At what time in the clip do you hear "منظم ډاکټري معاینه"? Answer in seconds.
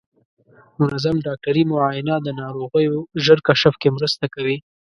0.79-2.15